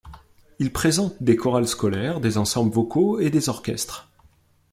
Il 0.57 0.73
présente 0.73 1.21
des 1.21 1.35
chorales 1.35 1.67
scolaires, 1.67 2.21
des 2.21 2.39
ensembles 2.39 2.73
vocaux 2.73 3.19
et 3.19 3.29
des 3.29 3.49
orchestres. 3.49 4.09